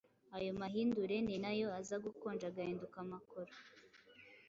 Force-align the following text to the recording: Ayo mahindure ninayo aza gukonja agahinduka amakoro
Ayo 0.37 0.51
mahindure 0.59 1.15
ninayo 1.25 1.67
aza 1.79 1.95
gukonja 2.05 2.45
agahinduka 2.49 2.97
amakoro 3.05 3.51